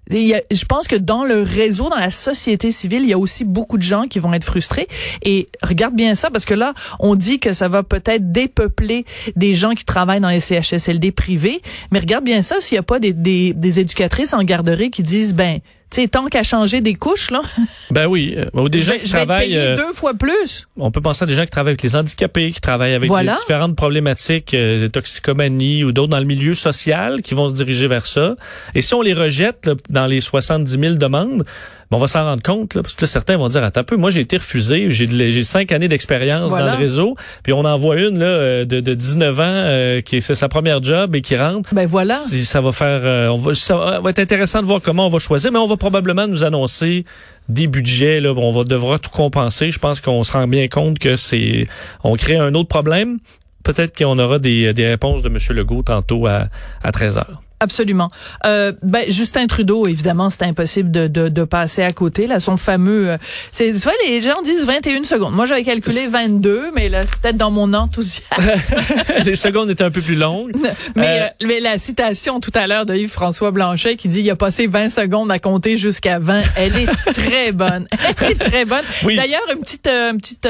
je 0.10 0.66
pense 0.66 0.88
que 0.89 0.98
dans 0.98 1.24
le 1.24 1.42
réseau, 1.42 1.89
dans 1.89 1.95
la 1.95 2.10
société 2.10 2.72
civile, 2.72 3.04
il 3.04 3.10
y 3.10 3.13
a 3.13 3.18
aussi 3.18 3.45
beaucoup 3.45 3.77
de 3.77 3.83
gens 3.83 4.07
qui 4.07 4.19
vont 4.19 4.33
être 4.33 4.44
frustrés. 4.44 4.89
Et 5.24 5.48
regarde 5.63 5.95
bien 5.95 6.16
ça, 6.16 6.30
parce 6.30 6.44
que 6.44 6.54
là, 6.54 6.74
on 7.00 7.16
dit 7.16 7.39
que 7.39 7.54
ça 7.54 7.69
va 7.69 7.83
peut-être 7.83 8.31
dépeupler 8.31 9.06
des 9.38 9.56
gens 9.56 9.72
qui 9.72 9.86
travaillent 9.86 10.19
dans 10.19 10.30
les 10.30 10.42
CHSLD 10.42 11.13
privés. 11.13 11.62
Mais 11.92 12.00
regarde 12.00 12.25
bien 12.25 12.42
ça, 12.42 12.60
s'il 12.60 12.75
n'y 12.75 12.80
a 12.80 12.83
pas 12.83 13.00
des, 13.00 13.13
des, 13.13 13.54
des 13.54 13.80
éducatrices 13.80 14.33
en 14.33 14.44
garderie 14.44 14.92
qui 14.92 15.04
disent, 15.04 15.33
ben, 15.33 15.60
c'est 15.92 16.10
tant 16.10 16.26
qu'à 16.26 16.44
changer 16.44 16.82
des 16.82 16.96
couches, 16.96 17.32
là. 17.32 17.42
Ben 17.92 18.08
oui. 18.08 18.34
Euh, 18.36 18.50
ou 18.54 18.68
des 18.68 18.80
gens 18.80 18.98
qui 19.00 19.10
travaillent. 19.10 19.56
Euh, 19.56 19.78
deux 19.78 19.94
fois 19.94 20.14
plus. 20.14 20.68
On 20.78 20.92
peut 20.92 21.02
penser 21.02 21.24
à 21.24 21.26
des 21.26 21.36
gens 21.36 21.46
qui 21.46 21.52
travaillent 21.52 21.72
avec 21.72 21.84
les 21.84 21.96
handicapés, 21.96 22.52
qui 22.52 22.60
travaillent 22.60 22.96
avec 22.96 23.10
les 23.10 23.32
différentes 23.32 23.76
problématiques 23.76 24.54
euh, 24.54 24.82
de 24.82 24.88
toxicomanie 24.88 25.84
ou 25.84 25.92
d'autres 25.92 26.10
dans 26.10 26.20
le 26.20 26.26
milieu 26.26 26.54
social 26.54 27.22
qui 27.22 27.34
vont 27.34 27.48
se 27.48 27.54
diriger 27.54 27.88
vers 27.88 28.06
ça. 28.06 28.36
Et 28.74 28.82
si 28.82 28.94
on 28.94 29.02
les 29.02 29.14
rejette 29.14 29.70
dans 29.90 30.08
les 30.08 30.20
70 30.22 30.80
000 30.80 30.94
demandes, 30.96 31.46
on 31.92 31.98
va 31.98 32.08
s'en 32.08 32.24
rendre 32.24 32.44
compte, 32.44 32.74
là, 32.76 32.82
parce 32.82 32.94
que 32.94 33.06
certains 33.06 33.38
vont 33.38 33.48
dire, 33.48 33.64
attends 33.64 33.82
un 33.82 33.84
peu, 33.84 33.96
moi 33.96 34.10
j'ai 34.10 34.22
été 34.22 34.38
refusé, 34.38 34.90
j'ai, 34.90 35.08
j'ai 35.32 35.44
cinq 35.44 35.72
années 35.72 35.88
d'expérience 35.88 36.52
dans 36.52 36.66
le 36.66 36.78
réseau, 36.78 37.16
puis 37.44 37.54
on 37.54 37.64
en 37.64 37.78
voit 37.78 37.98
une 37.98 38.20
là, 38.20 38.26
euh, 38.26 38.66
de, 38.66 38.80
de 38.80 38.94
19 38.94 39.40
ans 39.40 39.44
euh, 39.46 40.02
qui 40.02 40.22
c'est 40.22 40.36
sa 40.36 40.50
première 40.50 40.84
job 40.84 41.16
et 41.16 41.22
qui 41.22 41.38
rentre. 41.38 41.74
Ben 41.74 41.86
voilà. 41.86 42.16
ça 42.16 42.62
va 42.62 42.72
faire, 42.72 43.02
euh, 43.04 43.28
on 43.30 43.38
va, 43.38 43.54
ça 43.54 44.00
va 44.02 44.10
être 44.10 44.20
intéressant 44.20 44.62
de 44.62 44.66
voir 44.68 44.82
comment 44.82 45.08
on 45.08 45.10
va 45.10 45.20
choisir, 45.20 45.52
mais 45.52 45.60
on 45.60 45.68
va 45.68 45.77
probablement 45.77 46.27
nous 46.27 46.44
annoncer 46.44 47.06
des 47.48 47.68
budgets, 47.68 48.20
là, 48.20 48.34
on 48.36 48.51
va 48.51 48.63
devra 48.63 49.00
tout 49.00 49.12
compenser. 49.12 49.72
Je 49.72 49.80
pense 49.80 50.01
qu'on 50.01 50.24
se 50.24 50.32
rend 50.32 50.48
bien 50.48 50.68
compte 50.68 51.00
que 51.00 51.15
c'est, 51.15 51.68
on 52.04 52.15
crée 52.15 52.38
un 52.38 52.54
autre 52.56 52.70
problème. 52.70 53.20
Peut-être 53.63 53.98
qu'on 53.98 54.20
aura 54.20 54.38
des, 54.39 54.74
des 54.74 54.88
réponses 54.88 55.24
de 55.24 55.30
M. 55.30 55.38
Legault 55.50 55.84
tantôt 55.84 56.27
à, 56.27 56.48
à 56.84 56.92
13 56.92 57.18
heures. 57.18 57.42
Absolument. 57.62 58.09
Euh, 58.45 58.74
ben, 58.83 59.05
Justin 59.09 59.47
Trudeau, 59.47 59.88
évidemment, 59.88 60.29
c'est 60.29 60.43
impossible 60.43 60.91
de, 60.91 61.07
de, 61.07 61.29
de, 61.29 61.43
passer 61.45 61.83
à 61.83 61.93
côté. 61.93 62.27
Là, 62.27 62.41
son 62.41 62.57
fameux, 62.57 63.12
euh, 63.12 63.17
c'est, 63.53 63.71
tu 63.71 63.79
vois, 63.79 63.93
les 64.05 64.21
gens 64.21 64.41
disent 64.41 64.65
21 64.65 65.05
secondes. 65.05 65.33
Moi, 65.33 65.45
j'avais 65.45 65.63
calculé 65.63 66.07
22, 66.07 66.71
mais 66.75 66.89
là, 66.89 67.03
peut-être 67.03 67.38
dans 67.38 67.51
mon 67.51 67.74
enthousiasme. 67.74 68.75
les 69.25 69.38
secondes 69.38 69.69
étaient 69.69 69.85
un 69.85 69.91
peu 69.91 70.01
plus 70.01 70.15
longues. 70.15 70.51
Mais, 70.95 71.21
euh, 71.21 71.25
euh, 71.25 71.29
mais 71.47 71.59
la 71.59 71.77
citation 71.77 72.39
tout 72.39 72.51
à 72.53 72.67
l'heure 72.67 72.85
de 72.85 72.95
Yves-François 72.95 73.51
Blanchet 73.51 73.95
qui 73.95 74.07
dit 74.07 74.21
il 74.21 74.29
a 74.29 74.35
passé 74.35 74.67
20 74.67 74.89
secondes 74.89 75.31
à 75.31 75.39
compter 75.39 75.77
jusqu'à 75.77 76.19
20, 76.19 76.41
elle 76.55 76.75
est 76.77 77.13
très 77.13 77.51
bonne. 77.51 77.88
Elle 78.21 78.31
est 78.31 78.35
très 78.35 78.65
bonne. 78.65 78.83
D'ailleurs, 79.03 79.41
une 79.53 79.62
petite, 79.62 79.88
une 79.88 80.17
petite 80.17 80.47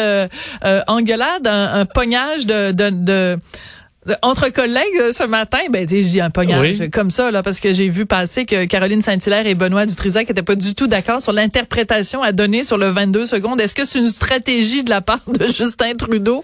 engueulade, 0.88 1.48
un, 1.48 1.80
un 1.80 1.86
pognage 1.86 2.46
de, 2.46 2.72
de, 2.72 2.90
de 2.90 3.40
entre 4.22 4.50
collègues 4.50 4.84
euh, 5.02 5.12
ce 5.12 5.24
matin, 5.24 5.60
ben 5.72 5.88
je 5.90 5.96
dis 5.96 6.22
un 6.22 6.30
pognage 6.30 6.84
comme 6.92 7.12
ça 7.12 7.32
là 7.32 7.44
parce 7.44 7.60
que 7.60 7.74
j'ai 7.74 7.90
vu 7.90 8.06
passer 8.06 8.46
que 8.46 8.66
Caroline 8.66 9.02
Saint-Hilaire 9.02 9.48
et 9.48 9.56
Benoît 9.56 9.86
Dutrisac 9.86 10.28
n'étaient 10.30 10.44
pas 10.44 10.56
du 10.56 10.76
tout 10.76 10.88
d'accord 10.88 11.22
sur 11.22 11.34
l'interprétation 11.34 12.22
à 12.22 12.32
donner 12.32 12.64
sur 12.64 12.78
le 12.78 12.90
22 12.90 13.26
secondes. 13.26 13.60
Est-ce 13.60 13.76
que 13.76 13.86
c'est 13.86 14.00
une 14.00 14.10
stratégie 14.10 14.84
de 14.84 14.90
la 14.90 15.02
part 15.02 15.22
de 15.28 15.46
Justin 15.48 15.94
Trudeau? 15.98 16.44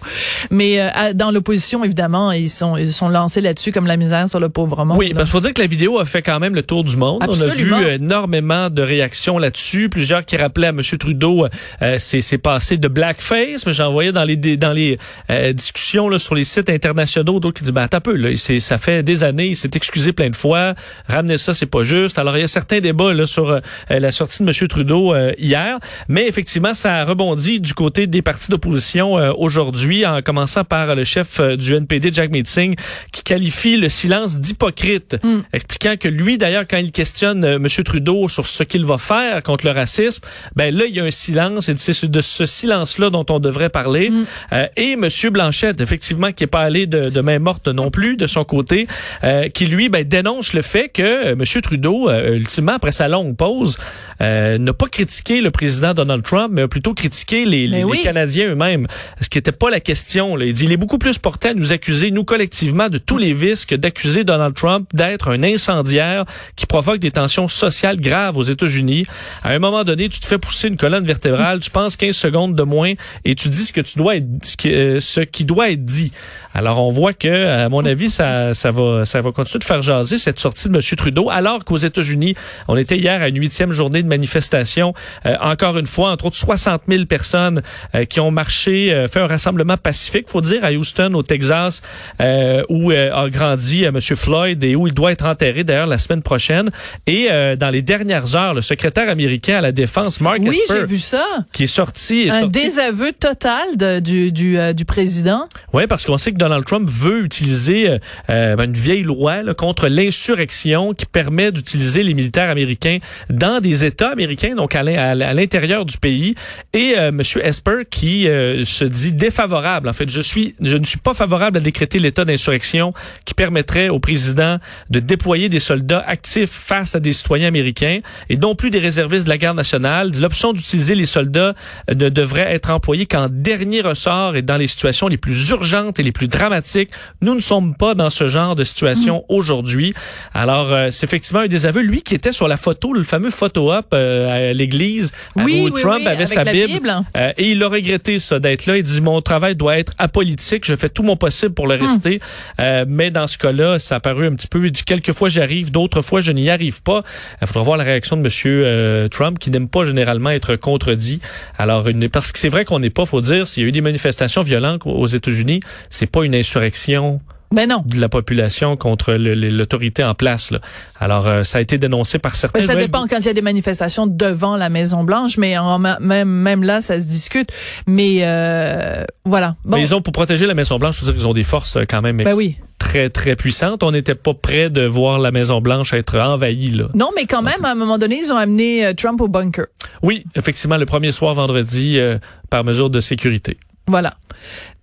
Mais 0.50 0.80
euh, 0.80 1.12
dans 1.14 1.30
l'opposition 1.30 1.84
évidemment, 1.84 2.32
ils 2.32 2.50
sont 2.50 2.76
ils 2.76 2.92
sont 2.92 3.08
lancés 3.08 3.40
là-dessus 3.40 3.72
comme 3.72 3.86
la 3.86 3.96
misère 3.96 4.28
sur 4.28 4.40
le 4.40 4.48
pauvre 4.48 4.84
monde. 4.84 4.98
Oui, 4.98 5.12
parce 5.14 5.24
qu'il 5.24 5.32
faut 5.32 5.40
dire 5.40 5.54
que 5.54 5.62
la 5.62 5.68
vidéo 5.68 5.98
a 5.98 6.04
fait 6.04 6.22
quand 6.22 6.40
même 6.40 6.54
le 6.54 6.62
tour 6.62 6.84
du 6.84 6.96
monde. 6.96 7.22
On 7.28 7.40
a 7.40 7.46
vu 7.46 7.72
énormément 7.86 8.70
de 8.70 8.82
réactions 8.82 9.38
là-dessus, 9.38 9.88
plusieurs 9.88 10.24
qui 10.24 10.36
rappelaient 10.36 10.68
à 10.68 10.70
M. 10.70 10.80
Trudeau 10.98 11.46
euh, 11.82 11.96
c'est 11.98 12.38
passé 12.38 12.76
de 12.76 12.88
blackface, 12.88 13.66
mais 13.66 13.72
j'en 13.72 13.92
voyais 13.92 14.12
dans 14.12 14.24
les 14.24 14.36
dans 14.36 14.72
les 14.72 14.98
euh, 15.30 15.52
discussions 15.52 16.08
là 16.08 16.18
sur 16.18 16.34
les 16.34 16.44
sites 16.44 16.68
internationaux 16.68 17.40
Qui 17.52 17.64
dit, 17.64 17.72
ben, 17.72 17.82
attends 17.82 17.98
un 17.98 18.00
peu, 18.00 18.16
là, 18.16 18.30
ça 18.36 18.78
fait 18.78 19.02
des 19.02 19.22
années, 19.24 19.48
il 19.48 19.56
s'est 19.56 19.70
excusé 19.74 20.12
plein 20.12 20.30
de 20.30 20.36
fois, 20.36 20.74
ramener 21.08 21.38
ça, 21.38 21.54
c'est 21.54 21.66
pas 21.66 21.84
juste. 21.84 22.18
Alors, 22.18 22.36
il 22.36 22.40
y 22.40 22.44
a 22.44 22.48
certains 22.48 22.80
débats 22.80 23.12
là, 23.12 23.26
sur 23.26 23.50
euh, 23.50 23.60
la 23.90 24.10
sortie 24.10 24.42
de 24.42 24.48
M. 24.48 24.68
Trudeau 24.68 25.14
euh, 25.14 25.32
hier, 25.38 25.78
mais 26.08 26.26
effectivement, 26.26 26.74
ça 26.74 26.96
a 26.96 27.04
rebondi 27.04 27.60
du 27.60 27.74
côté 27.74 28.06
des 28.06 28.22
partis 28.22 28.50
d'opposition 28.50 29.18
euh, 29.18 29.32
aujourd'hui, 29.36 30.06
en 30.06 30.22
commençant 30.22 30.64
par 30.64 30.94
le 30.94 31.04
chef 31.04 31.40
du 31.40 31.74
NPD, 31.74 32.10
Jack 32.12 32.30
Meeting, 32.30 32.74
qui 33.12 33.22
qualifie 33.22 33.76
le 33.76 33.88
silence 33.88 34.38
d'hypocrite, 34.40 35.16
Mm. 35.22 35.40
expliquant 35.52 35.94
que 35.98 36.08
lui, 36.08 36.38
d'ailleurs, 36.38 36.64
quand 36.68 36.78
il 36.78 36.92
questionne 36.92 37.44
M. 37.44 37.66
Trudeau 37.84 38.28
sur 38.28 38.46
ce 38.46 38.62
qu'il 38.62 38.84
va 38.84 38.98
faire 38.98 39.42
contre 39.42 39.66
le 39.66 39.72
racisme, 39.72 40.22
ben 40.56 40.74
là, 40.74 40.84
il 40.88 40.94
y 40.94 41.00
a 41.00 41.04
un 41.04 41.10
silence, 41.10 41.68
et 41.68 41.76
c'est 41.76 42.10
de 42.10 42.20
ce 42.20 42.46
silence-là 42.46 43.10
dont 43.10 43.26
on 43.28 43.38
devrait 43.38 43.68
parler. 43.68 44.10
Mm. 44.10 44.24
Euh, 44.52 44.66
et 44.76 44.92
M. 44.92 45.08
Blanchette, 45.30 45.80
effectivement, 45.80 46.32
qui 46.32 46.44
est 46.44 46.48
pas 46.48 46.60
allé 46.60 46.86
de, 46.86 47.10
de 47.10 47.20
main 47.20 47.38
morte 47.42 47.68
non 47.68 47.90
plus 47.90 48.16
de 48.16 48.26
son 48.26 48.44
côté, 48.44 48.86
euh, 49.24 49.48
qui 49.48 49.66
lui 49.66 49.88
ben, 49.88 50.04
dénonce 50.04 50.52
le 50.52 50.62
fait 50.62 50.88
que 50.88 51.02
euh, 51.02 51.32
M. 51.32 51.62
Trudeau, 51.62 52.08
euh, 52.08 52.36
ultimement, 52.36 52.72
après 52.72 52.92
sa 52.92 53.08
longue 53.08 53.36
pause, 53.36 53.76
euh, 54.20 54.58
n'a 54.58 54.72
pas 54.72 54.86
critiqué 54.86 55.40
le 55.40 55.50
président 55.50 55.94
Donald 55.94 56.22
Trump, 56.22 56.50
mais 56.52 56.62
a 56.62 56.68
plutôt 56.68 56.94
critiqué 56.94 57.44
les, 57.44 57.66
les, 57.66 57.78
Mais 57.78 57.84
oui. 57.84 57.98
les 57.98 58.04
Canadiens 58.04 58.50
eux-mêmes. 58.50 58.86
Ce 59.20 59.28
qui 59.28 59.38
n'était 59.38 59.52
pas 59.52 59.70
la 59.70 59.80
question. 59.80 60.36
Là. 60.36 60.44
Il 60.44 60.52
dit 60.52 60.64
il 60.64 60.72
est 60.72 60.76
beaucoup 60.76 60.98
plus 60.98 61.18
porté 61.18 61.48
à 61.48 61.54
nous 61.54 61.72
accuser, 61.72 62.10
nous 62.10 62.24
collectivement, 62.24 62.88
de 62.88 62.98
tous 62.98 63.18
les 63.18 63.32
vices 63.32 63.66
que 63.66 63.74
d'accuser 63.74 64.24
Donald 64.24 64.54
Trump 64.54 64.88
d'être 64.94 65.28
un 65.28 65.42
incendiaire 65.42 66.24
qui 66.56 66.66
provoque 66.66 66.98
des 66.98 67.10
tensions 67.10 67.48
sociales 67.48 68.00
graves 68.00 68.36
aux 68.36 68.42
États-Unis. 68.42 69.04
À 69.42 69.50
un 69.50 69.58
moment 69.58 69.84
donné, 69.84 70.08
tu 70.08 70.20
te 70.20 70.26
fais 70.26 70.38
pousser 70.38 70.68
une 70.68 70.76
colonne 70.76 71.04
vertébrale, 71.04 71.60
tu 71.60 71.70
penses 71.70 71.96
15 71.96 72.14
secondes 72.14 72.54
de 72.54 72.62
moins 72.62 72.92
et 73.24 73.34
tu 73.34 73.48
dis 73.48 73.64
ce 73.64 73.72
que 73.72 73.80
tu 73.80 73.98
dois 73.98 74.16
être, 74.16 74.26
ce 74.42 74.56
qui, 74.56 74.72
euh, 74.72 75.00
ce 75.00 75.20
qui 75.20 75.44
doit 75.44 75.70
être 75.70 75.84
dit. 75.84 76.12
Alors 76.54 76.84
on 76.86 76.90
voit 76.90 77.12
que, 77.14 77.46
à 77.64 77.68
mon 77.68 77.84
avis, 77.84 78.10
ça, 78.10 78.52
ça 78.54 78.70
va, 78.70 79.04
ça 79.04 79.20
va 79.20 79.32
continuer 79.32 79.60
de 79.60 79.64
faire 79.64 79.80
jaser 79.82 80.18
cette 80.18 80.38
sortie 80.38 80.68
de 80.68 80.74
M. 80.74 80.80
Trudeau, 80.96 81.30
alors 81.30 81.64
qu'aux 81.64 81.78
États-Unis, 81.78 82.34
on 82.68 82.76
était 82.76 82.98
hier 82.98 83.22
à 83.22 83.28
une 83.28 83.38
huitième 83.38 83.72
journée 83.72 84.02
de 84.02 84.08
manifestation. 84.08 84.92
Euh, 85.26 85.34
encore 85.40 85.78
une 85.78 85.86
fois, 85.86 86.10
entre 86.10 86.26
autres 86.26 86.36
60 86.36 86.82
000 86.88 87.06
personnes 87.06 87.62
euh, 87.94 88.04
qui 88.04 88.20
ont 88.20 88.30
marché, 88.30 88.92
euh, 88.92 89.08
fait 89.08 89.20
un 89.20 89.26
rassemblement 89.26 89.76
pacifique, 89.76 90.28
faut 90.28 90.40
dire, 90.42 90.64
à 90.64 90.72
Houston, 90.72 91.12
au 91.14 91.22
Texas, 91.22 91.80
euh, 92.20 92.62
où 92.68 92.92
euh, 92.92 93.10
a 93.14 93.28
grandi 93.30 93.84
euh, 93.86 93.88
M. 93.94 94.00
Floyd 94.00 94.62
et 94.62 94.76
où 94.76 94.86
il 94.86 94.92
doit 94.94 95.12
être 95.12 95.24
enterré 95.26 95.64
d'ailleurs 95.64 95.86
la 95.86 95.98
semaine 95.98 96.22
prochaine. 96.22 96.70
Et 97.06 97.28
euh, 97.30 97.56
dans 97.56 97.70
les 97.70 97.82
dernières 97.82 98.34
heures, 98.34 98.54
le 98.54 98.60
secrétaire 98.62 99.08
américain 99.08 99.58
à 99.58 99.60
la 99.62 99.72
défense, 99.72 100.20
Mark 100.20 100.38
Oui, 100.40 100.50
Esper, 100.50 100.80
j'ai 100.80 100.86
vu 100.86 100.98
ça. 100.98 101.24
qui 101.52 101.64
est 101.64 101.66
sorti, 101.66 102.26
est 102.26 102.30
Un 102.30 102.40
sorti 102.40 102.52
désaveu 102.64 103.12
total 103.12 103.76
de- 103.76 104.00
du, 104.00 104.32
du, 104.32 104.58
du 104.74 104.84
président. 104.84 105.48
Oui, 105.72 105.86
parce 105.86 106.04
qu'on 106.04 106.18
sait 106.18 106.32
que 106.32 106.38
Donald 106.42 106.64
Trump 106.64 106.90
veut 106.90 107.24
utiliser 107.24 107.88
euh, 107.88 107.98
euh, 108.28 108.56
une 108.56 108.72
vieille 108.72 109.02
loi 109.02 109.54
contre 109.54 109.86
l'insurrection 109.86 110.92
qui 110.92 111.06
permet 111.06 111.52
d'utiliser 111.52 112.02
les 112.02 112.14
militaires 112.14 112.50
américains 112.50 112.98
dans 113.30 113.60
des 113.60 113.84
États 113.84 114.08
américains, 114.08 114.56
donc 114.56 114.74
à 114.74 114.82
l'intérieur 114.82 115.84
du 115.84 115.96
pays. 115.98 116.34
Et 116.72 116.94
euh, 116.98 117.08
M. 117.08 117.20
Esper 117.42 117.84
qui 117.88 118.26
euh, 118.26 118.64
se 118.64 118.84
dit 118.84 119.12
défavorable. 119.12 119.88
En 119.88 119.92
fait, 119.92 120.10
je 120.10 120.20
je 120.22 120.76
ne 120.76 120.84
suis 120.84 120.98
pas 120.98 121.14
favorable 121.14 121.58
à 121.58 121.60
décréter 121.60 121.98
l'état 121.98 122.24
d'insurrection 122.24 122.92
qui 123.24 123.34
permettrait 123.34 123.88
au 123.88 124.00
président 124.00 124.58
de 124.90 124.98
déployer 124.98 125.48
des 125.48 125.58
soldats 125.60 126.02
actifs 126.06 126.50
face 126.50 126.94
à 126.94 127.00
des 127.00 127.12
citoyens 127.12 127.48
américains 127.48 127.98
et 128.30 128.36
non 128.36 128.54
plus 128.54 128.70
des 128.70 128.78
réservistes 128.78 129.24
de 129.24 129.30
la 129.30 129.38
garde 129.38 129.56
nationale. 129.56 130.10
L'option 130.18 130.52
d'utiliser 130.52 130.94
les 130.94 131.06
soldats 131.06 131.54
ne 131.88 132.08
devrait 132.08 132.52
être 132.52 132.70
employée 132.70 133.06
qu'en 133.06 133.28
dernier 133.30 133.80
ressort 133.82 134.36
et 134.36 134.42
dans 134.42 134.56
les 134.56 134.66
situations 134.66 135.08
les 135.08 135.18
plus 135.18 135.50
urgentes 135.50 136.00
et 136.00 136.02
les 136.02 136.12
plus 136.12 136.28
dramatiques. 136.32 136.90
Nous 137.20 137.34
ne 137.34 137.40
sommes 137.40 137.74
pas 137.76 137.94
dans 137.94 138.10
ce 138.10 138.28
genre 138.28 138.56
de 138.56 138.64
situation 138.64 139.24
aujourd'hui. 139.28 139.94
Alors, 140.34 140.72
euh, 140.72 140.88
c'est 140.90 141.04
effectivement 141.04 141.40
un 141.40 141.46
désaveu. 141.46 141.80
Lui 141.82 142.02
qui 142.02 142.14
était 142.14 142.32
sur 142.32 142.48
la 142.48 142.56
photo, 142.56 142.92
le 142.92 143.02
fameux 143.04 143.30
photo-op 143.30 143.86
euh, 143.94 144.50
à 144.50 144.52
l'église, 144.52 145.12
Oui, 145.36 145.42
où 145.70 145.74
oui, 145.74 145.80
Trump 145.80 146.00
oui, 146.00 146.08
avait 146.08 146.26
sa 146.26 146.44
Bible. 146.44 146.66
Bible. 146.74 146.92
Euh, 147.16 147.32
et 147.36 147.50
il 147.52 147.62
a 147.62 147.68
regretté 147.68 148.18
ça 148.18 148.38
d'être 148.40 148.66
là. 148.66 148.76
Il 148.76 148.82
dit 148.82 149.00
mon 149.00 149.20
travail 149.20 149.54
doit 149.54 149.78
être 149.78 149.92
apolitique. 149.98 150.64
Je 150.66 150.74
fais 150.74 150.88
tout 150.88 151.02
mon 151.02 151.16
possible 151.16 151.54
pour 151.54 151.66
le 151.66 151.74
rester. 151.76 152.20
Euh, 152.60 152.84
mais 152.88 153.10
dans 153.10 153.26
ce 153.26 153.38
cas-là, 153.38 153.78
ça 153.78 153.96
a 153.96 154.00
paru 154.00 154.26
un 154.26 154.34
petit 154.34 154.48
peu. 154.48 154.64
Il 154.66 154.72
dit 154.72 154.82
quelques 154.84 155.12
fois 155.12 155.28
j'arrive, 155.28 155.70
d'autres 155.70 156.02
fois 156.02 156.20
je 156.20 156.32
n'y 156.32 156.50
arrive 156.50 156.82
pas. 156.82 157.02
Il 157.40 157.46
faudra 157.46 157.62
voir 157.62 157.76
la 157.76 157.84
réaction 157.84 158.16
de 158.16 158.22
Monsieur 158.22 158.62
euh, 158.64 159.08
Trump 159.08 159.38
qui 159.38 159.50
n'aime 159.50 159.68
pas 159.68 159.84
généralement 159.84 160.30
être 160.30 160.56
contredit. 160.56 161.20
Alors 161.58 161.86
une- 161.88 162.08
parce 162.08 162.32
que 162.32 162.38
c'est 162.38 162.48
vrai 162.48 162.64
qu'on 162.64 162.78
n'est 162.78 162.90
pas, 162.90 163.04
faut 163.06 163.20
dire, 163.20 163.46
s'il 163.46 163.62
y 163.62 163.66
a 163.66 163.68
eu 163.68 163.72
des 163.72 163.80
manifestations 163.80 164.42
violentes 164.42 164.82
aux 164.84 165.06
États-Unis, 165.06 165.60
c'est 165.90 166.06
pas 166.06 166.21
une 166.22 166.34
insurrection 166.34 167.20
Ben 167.52 167.68
non. 167.68 167.82
de 167.86 168.00
la 168.00 168.08
population 168.08 168.76
contre 168.76 169.14
l'autorité 169.14 170.02
en 170.04 170.14
place. 170.14 170.50
Là. 170.50 170.60
Alors 171.00 171.26
euh, 171.26 171.42
ça 171.42 171.58
a 171.58 171.60
été 171.60 171.78
dénoncé 171.78 172.18
par 172.18 172.36
certains. 172.36 172.60
Ben, 172.60 172.66
ça 172.66 172.76
dépend 172.76 173.06
quand 173.06 173.18
il 173.18 173.26
y 173.26 173.28
a 173.28 173.34
des 173.34 173.42
manifestations 173.42 174.06
devant 174.06 174.56
la 174.56 174.68
Maison 174.68 175.04
Blanche, 175.04 175.36
mais 175.38 175.58
en, 175.58 175.78
même 175.78 176.28
même 176.28 176.62
là, 176.62 176.80
ça 176.80 176.98
se 176.98 177.06
discute. 177.06 177.50
Mais 177.86 178.20
euh, 178.22 179.04
voilà. 179.24 179.56
Bon, 179.64 179.76
Mais 179.76 179.82
ils 179.82 179.94
ont 179.94 180.02
pour 180.02 180.12
protéger 180.12 180.46
la 180.46 180.54
Maison 180.54 180.78
Blanche, 180.78 180.96
je 180.96 181.04
veux 181.04 181.12
dire 181.12 181.20
qu'ils 181.20 181.28
ont 181.28 181.34
des 181.34 181.42
forces 181.42 181.76
euh, 181.76 181.84
quand 181.88 182.02
même 182.02 182.16
ben 182.16 182.34
oui. 182.34 182.56
très 182.78 183.10
très 183.10 183.36
puissantes. 183.36 183.82
On 183.82 183.92
n'était 183.92 184.14
pas 184.14 184.34
près 184.34 184.70
de 184.70 184.84
voir 184.84 185.18
la 185.18 185.30
Maison 185.30 185.60
Blanche 185.60 185.92
être 185.92 186.18
envahie 186.18 186.70
là. 186.70 186.86
Non, 186.94 187.10
mais 187.14 187.26
quand 187.26 187.42
même, 187.42 187.64
à 187.64 187.72
un 187.72 187.74
moment 187.74 187.98
donné, 187.98 188.20
ils 188.24 188.32
ont 188.32 188.36
amené 188.36 188.94
Trump 188.96 189.20
au 189.20 189.28
bunker. 189.28 189.66
Oui, 190.02 190.24
effectivement, 190.34 190.76
le 190.76 190.86
premier 190.86 191.12
soir 191.12 191.34
vendredi 191.34 191.98
euh, 191.98 192.18
par 192.50 192.64
mesure 192.64 192.90
de 192.90 193.00
sécurité. 193.00 193.56
Voilà. 193.86 194.14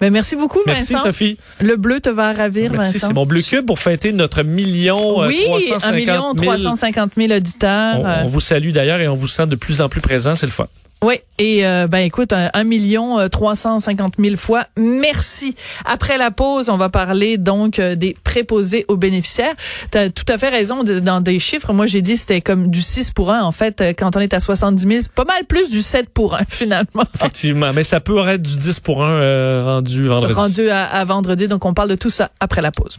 Mais 0.01 0.09
merci 0.09 0.35
beaucoup, 0.35 0.59
Merci 0.65 0.93
Vincent. 0.93 1.05
Sophie. 1.05 1.37
Le 1.61 1.75
bleu 1.75 1.99
te 1.99 2.09
va 2.09 2.33
ravir, 2.33 2.71
Merci, 2.71 2.93
Vincent. 2.93 3.07
c'est 3.07 3.13
mon 3.13 3.25
bleu 3.25 3.41
cube 3.41 3.65
pour 3.65 3.79
fêter 3.79 4.11
notre 4.11 4.43
million 4.43 5.21
euh, 5.23 5.27
oui, 5.27 5.41
350 5.45 5.85
un 5.85 5.95
million 5.95 6.33
000. 6.35 6.45
350 6.53 7.11
000 7.17 7.33
auditeurs. 7.33 7.99
On, 7.99 8.05
euh, 8.05 8.21
on 8.23 8.27
vous 8.27 8.39
salue 8.39 8.71
d'ailleurs 8.71 8.99
et 9.01 9.07
on 9.07 9.15
vous 9.15 9.27
sent 9.27 9.47
de 9.47 9.55
plus 9.55 9.81
en 9.81 9.89
plus 9.89 10.01
présent, 10.01 10.35
c'est 10.35 10.45
le 10.45 10.51
fun. 10.51 10.67
Oui, 11.01 11.15
et 11.37 11.65
euh, 11.65 11.87
ben 11.87 11.99
écoute, 11.99 12.33
un, 12.33 12.63
million 12.65 13.19
euh, 13.19 13.29
350 13.29 14.15
000 14.19 14.35
fois. 14.35 14.65
Merci. 14.77 15.55
Après 15.85 16.17
la 16.17 16.29
pause, 16.29 16.69
on 16.69 16.75
va 16.75 16.89
parler 16.89 17.37
donc 17.37 17.79
euh, 17.79 17.95
des 17.95 18.17
préposés 18.25 18.83
aux 18.89 18.97
bénéficiaires. 18.97 19.53
Tu 19.93 19.97
as 19.97 20.09
tout 20.09 20.25
à 20.27 20.37
fait 20.37 20.49
raison 20.49 20.83
de- 20.83 20.99
dans 20.99 21.21
des 21.21 21.39
chiffres. 21.39 21.71
Moi, 21.71 21.85
j'ai 21.85 22.01
dit 22.01 22.17
c'était 22.17 22.41
comme 22.41 22.69
du 22.69 22.81
6 22.81 23.11
pour 23.11 23.31
1. 23.31 23.43
En 23.43 23.53
fait, 23.53 23.79
euh, 23.79 23.93
quand 23.97 24.17
on 24.17 24.19
est 24.19 24.33
à 24.33 24.41
70 24.41 24.81
000, 24.87 24.99
c'est 25.03 25.11
pas 25.13 25.23
mal 25.23 25.45
plus 25.45 25.69
du 25.69 25.81
7 25.81 26.09
pour 26.09 26.35
1 26.35 26.39
finalement. 26.49 27.05
Effectivement, 27.15 27.71
mais 27.71 27.85
ça 27.85 28.01
peut 28.01 28.19
être 28.27 28.41
du 28.41 28.57
10 28.57 28.81
pour 28.81 29.01
1 29.05 29.63
rendu 29.63 30.05
vendredi. 30.07 30.33
Rendu 30.33 30.69
à, 30.69 30.83
à 30.85 31.05
vendredi. 31.05 31.47
Donc, 31.47 31.63
on 31.63 31.73
parle 31.73 31.89
de 31.89 31.95
tout 31.95 32.09
ça 32.09 32.29
après 32.41 32.61
la 32.61 32.71
pause. 32.71 32.97